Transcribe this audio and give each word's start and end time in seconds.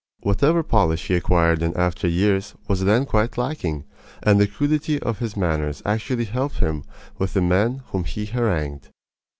Whatever 0.21 0.63
polish 0.63 1.05
he 1.05 1.13
acquired 1.13 1.61
in 1.61 1.77
after 1.77 2.07
years 2.07 2.55
was 2.67 2.85
then 2.85 3.05
quite 3.05 3.37
lacking; 3.37 3.85
and 4.23 4.41
the 4.41 4.47
crudity 4.47 4.99
of 4.99 5.19
his 5.19 5.37
manners 5.37 5.83
actually 5.85 6.25
helped 6.25 6.55
him 6.55 6.85
with 7.19 7.35
the 7.35 7.39
men 7.41 7.83
whom 7.91 8.05
he 8.05 8.25
harangued. 8.25 8.89